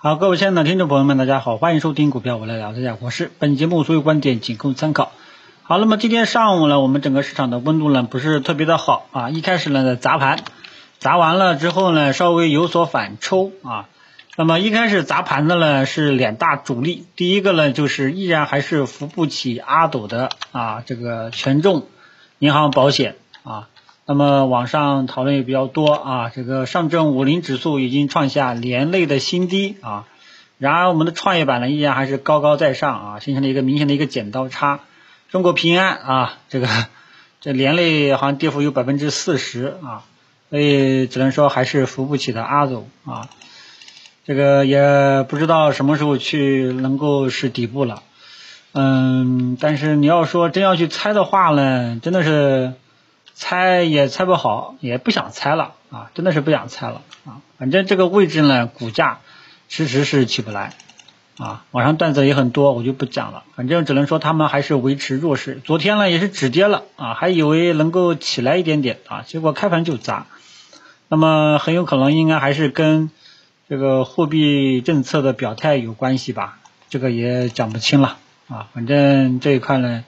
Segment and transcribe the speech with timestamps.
[0.00, 3.32] 好，各位亲爱的听众朋友们，大家好，欢迎收听股票我来聊这家国事。
[3.40, 5.10] 本节目所有观点仅供参考。
[5.64, 10.38] 好，那么今天上午呢，我们整个市场的温度呢不是特别的好啊，一开始呢砸盘，
[11.00, 13.88] 砸完了之后呢稍微有所反抽啊。
[14.36, 21.88] 那么一开始砸盘的呢是两大主力，第一个呢就是依然还是扶不起阿斗的啊这个权重
[22.38, 23.66] 银行保险啊。
[24.10, 30.06] 那么网上讨论也比较多啊，这个上证五零指数已经创下连累的新低啊，
[30.56, 34.80] 然而我们的创业板呢依然还是高高在上啊，形成了一个明显的一个剪刀差。
[35.30, 36.66] 中国平安啊，这个
[37.42, 40.04] 这连累好像跌幅有百分之四十啊，
[40.48, 43.28] 所以只能说还是扶不起的阿斗啊，
[44.24, 48.02] 这个也不知道什么时候去能够是底部了，
[48.72, 52.72] 嗯，但是你要说真要去猜的话呢，真的是。
[53.40, 57.38] 猜也猜不好，也不想猜了啊，真的是不想猜了啊。
[57.56, 59.20] 反正这个位置呢，股价
[59.68, 60.72] 迟迟是起不来
[61.38, 61.64] 啊。
[61.70, 63.44] 网上段子也很多，我就不讲了。
[63.54, 65.60] 反正只能说他们还是维持弱势。
[65.64, 70.26] 昨天呢也是止跌了啊，还以为能够起来一点点啊，结果开盘就砸。
[71.08, 73.08] 那么很有可能应该还是跟
[73.68, 76.58] 这个货币政策的表态有关系吧，
[76.90, 78.16] 这个也讲不清了
[78.48, 78.66] 啊。
[78.74, 80.02] 反正这一块呢。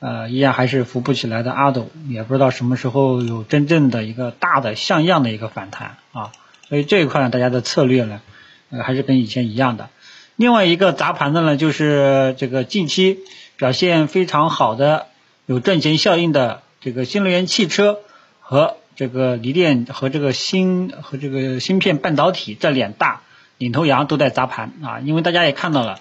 [0.00, 6.32] 呃，依然还是扶不起来的阿斗，也不知道什么时候有真正的一个大的像样的一个反弹啊，
[6.70, 8.22] 所以这一块呢，大家的策略呢，
[8.70, 9.90] 呃，还是跟以前一样的。
[10.36, 13.18] 另外一个砸盘的呢，就是这个近期
[13.58, 15.08] 表现非常好的、
[15.44, 17.98] 有赚钱效应的这个新能源汽车
[18.40, 23.20] 和这个锂电和这个芯和这个芯片半导体这两大
[23.58, 26.00] 领头羊都在砸盘啊，因为大家也看到了。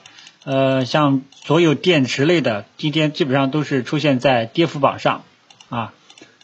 [0.50, 5.22] 呃，像所有电池类的，今天基本上都是出现在跌幅榜上
[5.70, 5.94] 啊，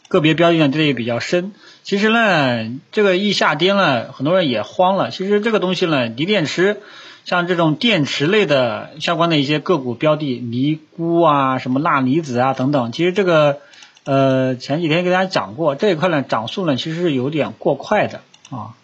[0.06, 1.52] 个别标的呢跌的也比较深。
[1.82, 5.10] 其实呢，这个一下跌呢，很多人也慌了。
[5.10, 6.80] 其实这个东西呢，锂电池，
[7.24, 13.58] 像这种电池类的相关的一些个股标的，尼钴啊，什么钠离子啊等等，其实这个
[14.04, 18.20] 呃前几天给大家讲过，这一块呢涨速呢其实是有点过快的
[18.50, 18.76] 啊，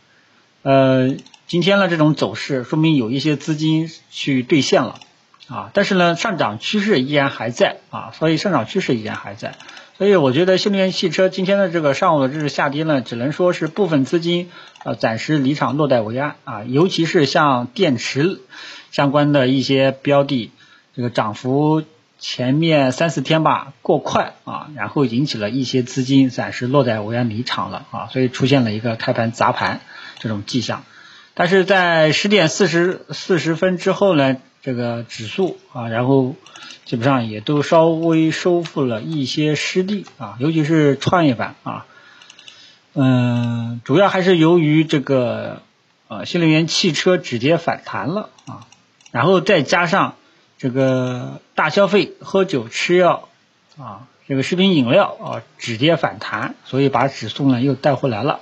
[0.62, 1.14] 呃。
[1.48, 4.98] 今天呢，这种走势说明有一些资金去兑现了
[5.52, 9.54] 啊，但是呢，上涨趋势依然还在啊，所以上涨趋势依然还在，
[9.98, 14.50] 所以我觉得新能源汽车今天的这个上午的这个下跌呢，只能说是部分资金
[14.82, 18.40] 呃暂时离场落袋为安啊，尤其是像电池
[18.90, 20.50] 相关的一些标的，
[20.96, 21.84] 这个涨幅
[22.18, 29.80] 前面三四天吧过快啊，然后引起了一些资金暂时落袋为安离场了啊，所以出现了一个开盘砸盘
[30.18, 30.84] 这种迹象。
[31.34, 36.36] 但是在十点四十四十分之后呢，这个指数啊，然后
[36.84, 41.86] 基本上也都稍微收复了一些失地啊，尤其是创业板啊，
[42.94, 45.62] 嗯，主要还是由于这个
[46.08, 48.66] 啊新能源汽车止跌反弹了啊，
[49.10, 50.16] 然后再加上
[50.58, 53.28] 这个大消费、喝酒、吃药
[53.78, 58.40] 啊，这个食品饮料啊止跌反弹，所以把指数呢又带回来了。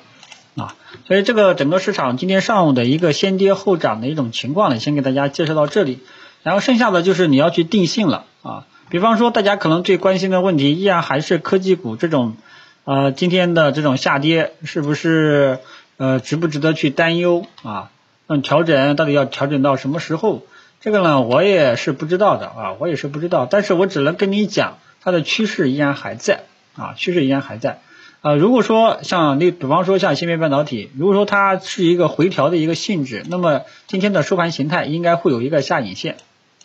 [0.60, 0.74] 啊，
[1.06, 6.00] 所以这个整个市场今天上午的一个先跌后涨的一种情况呢，先给大家介绍到这里。
[6.42, 12.36] 然后剩下的就是你要去定性了啊，比方说大家可能最关心的问题依然还是科技股这种，
[12.84, 15.58] 呃，今天的这种下跌是不是
[15.96, 17.90] 呃值不值得去担忧啊？
[18.26, 20.42] 那调整到底要调整到什么时候？
[20.80, 23.44] 这个呢，我也是不知道的啊，我也是不知道。
[23.44, 26.44] 但是我只能跟你讲，它的趋势依然还在
[26.74, 27.80] 啊，趋势依然还在。
[28.22, 36.18] 啊，如果说像你，比方说像芯片半导体，如果说它是一个回调的一个性质，那么今天的收盘形态应该会有一个下影线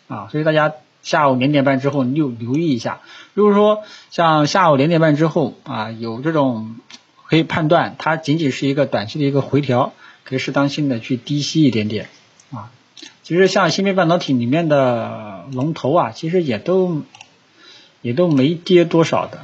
[0.06, 3.00] 啊，所以大家下午两点半之后留留意一下。
[3.32, 6.76] 如果说像下午两点半之后啊，有这种
[7.24, 12.10] 可以判断它仅仅是一个短期的一个回调，可以适当性的去低吸一点点
[12.52, 12.70] 啊。
[13.22, 17.00] 其实像芯片半导体里面的龙头啊，其实也都
[18.02, 19.40] 也都没跌多少的。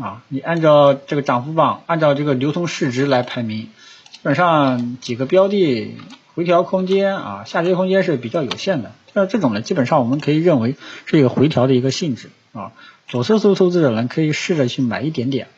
[0.00, 3.62] 啊，你按照这个涨幅榜，按照这个流通市值来排名，
[4.10, 5.96] 基本上几个标的
[6.34, 8.92] 回调空间啊，下跌空间是比较有限的。
[9.12, 10.76] 像这种呢，基本上我们可以认为
[11.06, 12.72] 是一个回调的一个性质啊。
[13.08, 15.48] 左侧搜投资者呢，可以试着去买一点点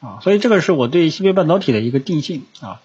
[0.00, 0.20] 啊。
[0.22, 2.80] 所以这个是我对芯片半导体的一个定性啊。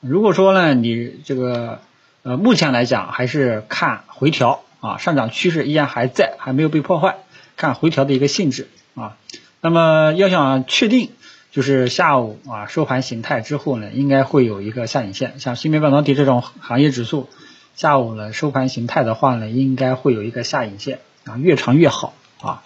[0.00, 1.80] 如果说呢，你这个
[2.22, 7.16] 呃目前来讲还是看回调啊，上涨趋势依然还在，还没有被破坏，
[7.56, 9.16] 看回调的一个性质啊。
[9.60, 11.10] 那么要想确定，
[11.50, 15.40] 就是下午啊收盘形态之后呢，应该会有一个下影线。
[15.40, 17.28] 像芯片半导体这种行业指数，
[17.74, 22.62] 下午呢收盘形态的话呢，应该会有一个下影线啊，越长越好啊。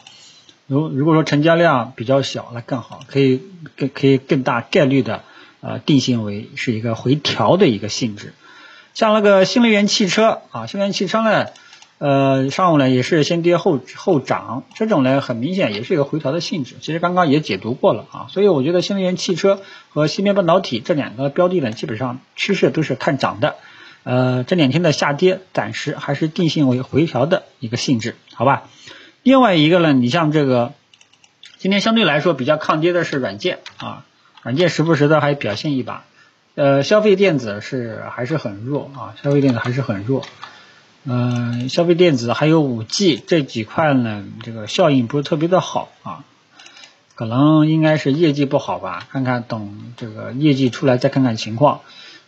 [0.66, 3.42] 如如果说成交量比较小，那更好，可以
[3.76, 5.22] 更可以更大概率的
[5.60, 8.34] 呃定性为是一个回调的一个性质。
[8.94, 11.46] 像那个新能源汽车啊，新能源汽车呢，
[12.00, 16.76] 呃，上午呢也是先跌后后涨，这种呢很明显也是一个回调的性质。
[16.80, 19.60] 其实刚刚也解读过了啊，所以我觉得新能源汽车
[19.90, 23.56] 和芯片半导体这两个标的呢，基本上趋势都是看涨的。
[24.02, 28.62] 呃，这两天的下跌暂时还是定性为回调的一个性质，好吧？
[29.22, 30.72] 另外一个呢，你像这个
[31.58, 34.06] 今天相对来说比较抗跌的是软件啊，
[34.40, 36.04] 软件时不时的还表现一把。
[36.54, 40.24] 呃，消费电子是还是很弱啊，消费电子还是很弱。
[41.04, 46.24] 嗯，消费电子还有五 G 这几块呢，这个效应不是特别的好啊，
[47.14, 49.06] 可能应该是业绩不好吧？
[49.10, 51.80] 看看等这个业绩出来再看看情况。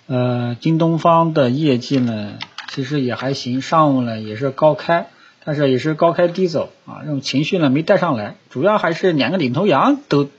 [0.06, 2.38] 呃，京东方的业绩呢，
[2.72, 5.08] 其实也还行，上午呢也是高开，
[5.44, 10.30] 但是也是高开低走啊，这种情绪呢没带上来，主要还是两个领头羊都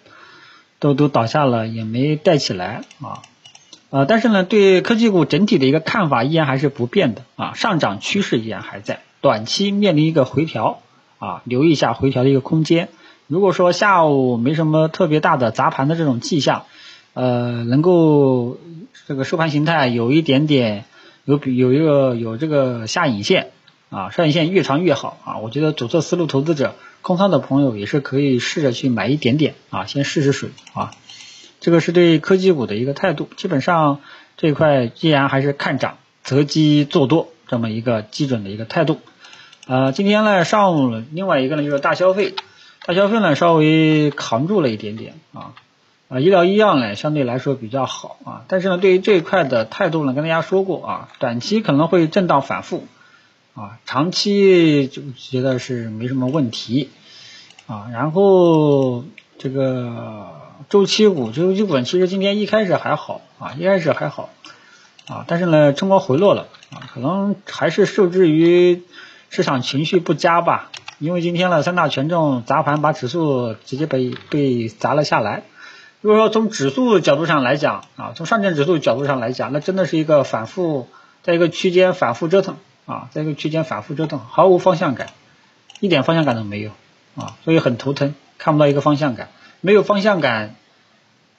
[0.80, 3.22] 都都倒下了，也没带起来啊。
[3.94, 10.82] 呃，但是呢，对科技股整体的一个看法依然还是不变的啊，上涨趋势依然还在，短期面临一个回调
[11.20, 12.90] 啊，留意一下回调的一个空间。
[13.28, 16.64] 如果说下午没什么特别大的砸盘的这种迹象，
[17.14, 18.58] 呃，能够。
[19.06, 20.86] 这个收盘形态有一点点
[21.26, 23.52] 有比有一个有这个下影线
[23.90, 25.38] 啊，上影线越长越好啊。
[25.40, 30.92] 我觉得左侧思路投资者空仓的朋友也是可以试着去买一点点啊，先试试水啊。
[31.64, 34.02] 这个是对科技股的一个态度，基本上
[34.36, 39.00] 这块依然还是看涨择机做多这么一个基准的一个态度。
[39.66, 42.36] 呃，今天呢上午另外一个呢就是大消费，
[42.86, 45.54] 大消费呢稍微扛住了一点点啊。
[46.10, 52.86] 啊，医疗医药呢相对来说比较好啊，但是呢，对于这一块的态度呢，跟大家说过啊，短期可能会震荡反复
[53.56, 56.90] 啊，长期就觉得是没什么问题
[57.68, 57.88] 啊。
[57.94, 59.06] 然后
[59.40, 64.30] 这个周期股，周期股其实今天一开始还好啊，一开始还好
[65.08, 68.84] 啊，但是呢，冲高回落了啊，可能还是受制于
[69.30, 70.70] 市场情绪不佳吧，
[71.00, 75.44] 因为今天呢，三大权重砸盘，把指数直接被被砸了下来。
[76.02, 80.88] 如果说从指数角度上来讲啊，从上证指数角度上来讲，那真的是一个反复，
[81.22, 85.08] 在一个区间反复折腾啊，在一个区间反复折腾，毫无方向感，
[85.80, 86.72] 一点方向感都没有
[87.16, 89.30] 啊，所以很头疼，看不到一个方向感，
[89.66, 90.56] 没有方向感，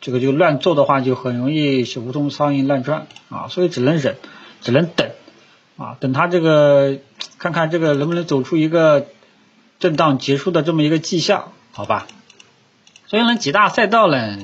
[0.01, 4.17] 这个就乱做的话，就很容易是无头苍蝇乱转啊，所以只能忍，
[4.63, 5.11] 只能等
[5.77, 6.97] 啊，等它这个
[7.37, 9.09] 看看这个能不能走出一个
[9.79, 12.07] 震荡结束的这么一个迹象，好吧？
[13.09, 14.39] 所以呢，几大赛道呢，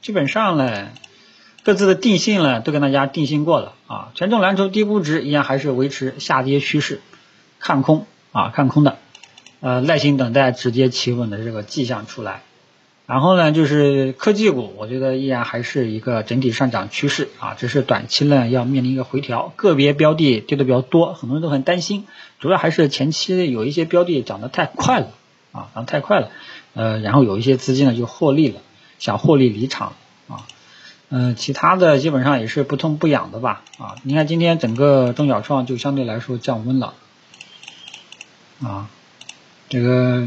[0.00, 0.88] 基本上呢，
[1.62, 4.12] 各自的定性呢，都跟大家定性过了啊。
[4.14, 7.02] 权重蓝筹低估值依然还是维持下跌趋势，
[7.60, 8.96] 看空啊，看空的，
[9.60, 12.40] 呃，耐心等待直接企稳的这个迹象出来。
[13.06, 22.06] 然后呢，就是科技股，我觉得依然还是一个整体上涨趋势啊，只是短期呢要面临一个回调，个别标的跌的比较多，很多人都很担心，
[22.40, 25.08] 主要还是前期有一些标的涨得太快了
[25.52, 26.30] 啊，涨得太快了。
[26.74, 28.60] 呃，然后有一些资金呢就获利了，
[28.98, 29.92] 想获利离场
[30.28, 30.44] 啊，
[31.08, 36.94] 嗯，其他的基本上也是不痛不痒的吧啊，你看今天整个中小创就相对来说降温了
[38.60, 38.90] 啊，
[39.68, 40.26] 这个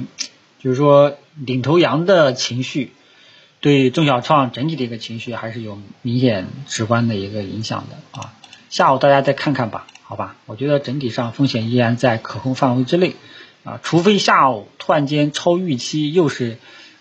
[0.59, 1.13] 就是说
[1.45, 2.91] 领头羊的情绪
[3.61, 8.33] 对中小创整体的一个情绪还是有明显直观的一个影响的啊，
[8.69, 13.15] 下午大家再看看吧，好吧，我觉得整体上风险依然在可控范围之内。
[13.65, 16.57] 啊，除非下午突然间超预期，又是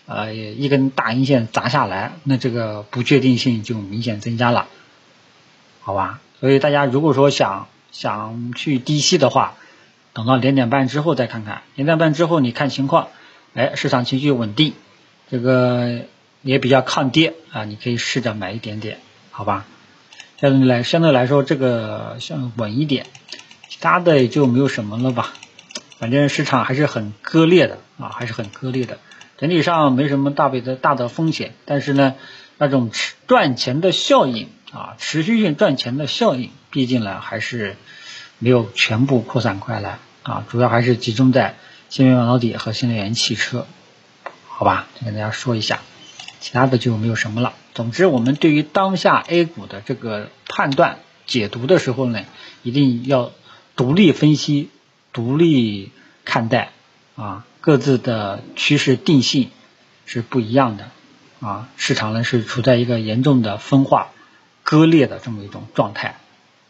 [0.07, 4.67] 呃一根大阴线砸下来，那这个不确定性就明显增加了，
[5.79, 6.19] 好吧？
[6.41, 9.55] 所以大家如果说想想去低吸的话，
[10.11, 13.07] 等到两点半之后再看看，两点半之后你看情况，
[13.53, 14.73] 哎，市场情绪稳定，
[15.29, 16.05] 这个
[16.41, 18.99] 也比较抗跌啊，你可以试着买一点点，
[19.31, 19.65] 好吧？
[20.39, 23.05] 相对来相对来说这个像稳一点，
[23.67, 25.33] 其他的也就没有什么了吧。
[25.97, 28.99] 反正市场还是很割裂的啊，还是很割裂的。
[29.37, 32.15] 整体上没什么大的大的风险，但是呢，
[32.57, 32.91] 那种
[33.27, 37.75] 赚钱的效应啊，持续性赚钱的效应，毕竟呢还是
[38.37, 41.55] 没有全部扩散开来啊，主要还是集中在
[41.89, 43.65] 芯片半导体和新能源汽车，
[44.47, 44.87] 好吧？
[45.03, 45.81] 跟大家说一下，
[46.39, 47.53] 其他的就没有什么了。
[47.73, 52.21] 总之，我们对于当下 A 股的这个判断解读的时候呢，
[52.61, 53.31] 一定要
[53.75, 54.69] 独立分析。
[55.11, 55.91] 独立
[56.23, 56.69] 看待
[57.15, 59.49] 啊，各自的趋势定性
[60.05, 60.91] 是不一样的
[61.39, 61.67] 啊。
[61.77, 64.11] 市场呢是处在一个严重的分化、
[64.61, 66.17] 割裂的这么一种状态，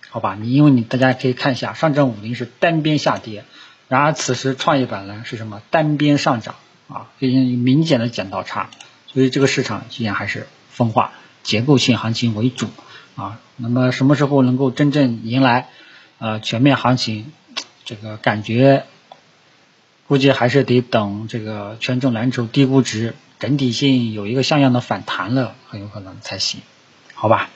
[0.10, 0.38] 好吧？
[0.40, 3.44] 你因为你大家可以看一下，上证五零是单边下跌，
[3.90, 5.62] 然而此时创业板呢是什么？
[5.70, 6.56] 单边上涨
[6.88, 8.70] 啊，毕竟明显的剪刀差。
[9.08, 11.12] 所以这个市场依然还是分化、
[11.44, 12.68] 结构性行情为主
[13.16, 13.42] 啊。
[13.58, 15.68] 那么什么时候能够真正迎来？
[16.22, 17.32] 呃全面行情，
[17.86, 18.84] 这个感觉
[20.06, 26.60] 估计还是得等这个权重蓝筹低估值，整体性有一个像样的反弹了，很有可能才行，
[27.14, 27.50] 好吧？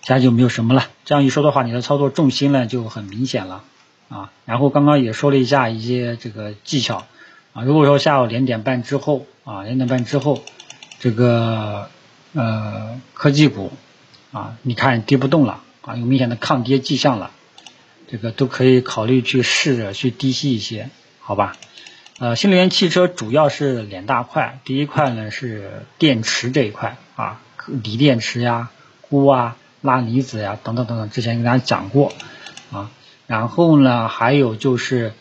[0.00, 0.88] 其他就没有什么了。
[1.04, 3.62] 这样一说的话，你的操作重心呢就很明显了
[4.10, 4.30] 啊。
[4.44, 7.06] 然后刚刚也说了一下一些这个技巧
[7.54, 7.62] 啊。
[7.62, 10.42] 如果说下午两点半之后啊，两点半之后
[10.98, 11.88] 这个
[12.34, 13.72] 呃科技股
[14.32, 17.30] 啊，你看跌不动了啊，有明显的抗跌迹象了，
[18.06, 20.90] 这个都可以考虑去试着去低吸一些，
[21.20, 21.56] 好吧？
[22.18, 28.68] 呃，新能源汽车主要是两大块，第一块呢是电池这一块啊，锂电池呀、
[29.08, 29.56] 钴啊。
[29.82, 32.12] 钠离子呀，等等等等，之前跟大家讲过。
[33.30, 35.12] 然后呢，还有就是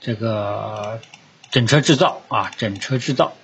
[0.00, 1.00] 这个
[1.50, 3.34] 整车制造啊，整车制造。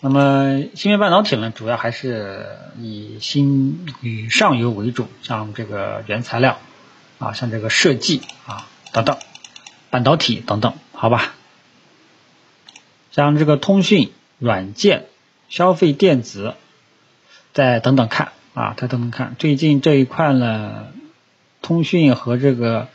[0.00, 2.46] 那么芯片半导体呢，主要还是
[2.78, 6.60] 以新与上游为主，像这个原材料
[7.18, 9.18] 啊，像这个设计啊等等，
[9.90, 11.34] 半导体等等，好吧。
[13.10, 15.06] 像这个通讯、软件、
[15.48, 16.54] 消费电子，
[17.52, 18.30] 再等等看。
[18.54, 20.86] 啊，再等等看，最近这一块呢，
[21.62, 22.86] 通讯和这个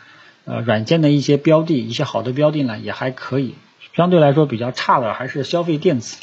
[0.51, 3.55] 呃软件的一些标的，一些好的标的呢也还可以，
[3.95, 6.17] 相对来说比较差的还是消费电子，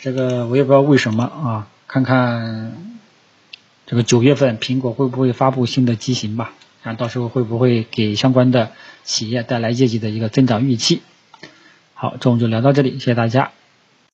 [0.00, 2.76] 这个我也不知道为什么啊，看看
[3.86, 6.52] 这个九月份苹果会不会发布新的机型吧，
[6.84, 8.70] 看到时候会不会给相关的
[9.02, 11.02] 企业带来业绩的一个增长预期。
[11.94, 13.50] 好，中午就聊到这里，谢谢大家。